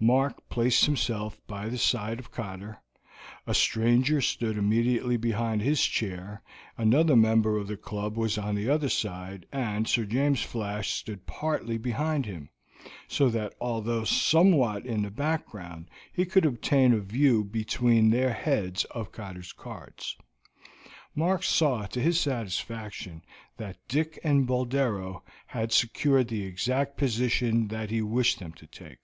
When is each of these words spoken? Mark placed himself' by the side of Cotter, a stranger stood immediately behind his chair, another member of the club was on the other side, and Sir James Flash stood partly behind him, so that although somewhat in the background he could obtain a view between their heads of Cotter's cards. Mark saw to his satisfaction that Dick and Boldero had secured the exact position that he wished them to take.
Mark 0.00 0.46
placed 0.50 0.84
himself' 0.84 1.40
by 1.46 1.70
the 1.70 1.78
side 1.78 2.18
of 2.18 2.30
Cotter, 2.30 2.82
a 3.46 3.54
stranger 3.54 4.20
stood 4.20 4.58
immediately 4.58 5.16
behind 5.16 5.62
his 5.62 5.82
chair, 5.82 6.42
another 6.76 7.16
member 7.16 7.56
of 7.56 7.68
the 7.68 7.76
club 7.78 8.14
was 8.14 8.36
on 8.36 8.54
the 8.54 8.68
other 8.68 8.90
side, 8.90 9.46
and 9.50 9.88
Sir 9.88 10.04
James 10.04 10.42
Flash 10.42 10.90
stood 10.92 11.24
partly 11.24 11.78
behind 11.78 12.26
him, 12.26 12.50
so 13.08 13.30
that 13.30 13.54
although 13.62 14.04
somewhat 14.04 14.84
in 14.84 15.00
the 15.04 15.10
background 15.10 15.88
he 16.12 16.26
could 16.26 16.44
obtain 16.44 16.92
a 16.92 16.98
view 17.00 17.42
between 17.42 18.10
their 18.10 18.34
heads 18.34 18.84
of 18.90 19.10
Cotter's 19.10 19.54
cards. 19.54 20.18
Mark 21.14 21.42
saw 21.42 21.86
to 21.86 22.02
his 22.02 22.20
satisfaction 22.20 23.22
that 23.56 23.78
Dick 23.88 24.18
and 24.22 24.46
Boldero 24.46 25.22
had 25.46 25.72
secured 25.72 26.28
the 26.28 26.42
exact 26.44 26.98
position 26.98 27.68
that 27.68 27.88
he 27.88 28.02
wished 28.02 28.38
them 28.38 28.52
to 28.52 28.66
take. 28.66 28.98